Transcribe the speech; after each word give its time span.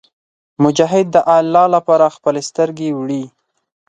مجاهد 0.63 1.05
د 1.15 1.17
الله 1.37 1.65
لپاره 1.75 2.13
خپلې 2.15 2.41
سترګې 2.49 2.89
وړي. 2.93 3.23